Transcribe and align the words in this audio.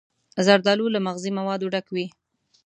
زردالو 0.45 0.85
له 0.93 0.99
مغذي 1.05 1.31
موادو 1.37 1.71
ډک 1.73 1.87
وي. 1.95 2.05